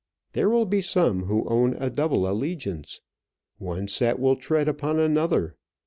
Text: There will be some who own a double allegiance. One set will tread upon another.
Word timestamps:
There 0.33 0.49
will 0.49 0.65
be 0.65 0.81
some 0.81 1.25
who 1.25 1.47
own 1.47 1.75
a 1.75 1.91
double 1.91 2.27
allegiance. 2.27 3.01
One 3.59 3.87
set 3.87 4.17
will 4.17 4.35
tread 4.35 4.67
upon 4.67 4.97
another. 4.97 5.53